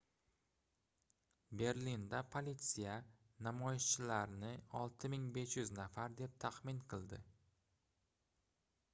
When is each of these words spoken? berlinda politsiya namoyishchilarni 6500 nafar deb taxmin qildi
berlinda 1.59 2.21
politsiya 2.35 2.95
namoyishchilarni 3.47 4.49
6500 4.79 5.73
nafar 5.81 6.15
deb 6.23 6.33
taxmin 6.45 6.81
qildi 6.95 7.21